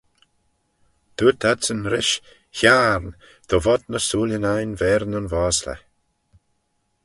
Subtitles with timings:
[1.17, 2.15] Dooyrt adsyn rish,
[2.57, 3.07] hiarn,
[3.49, 5.81] dy vod ny sooillyn ain v'er nyn vosley.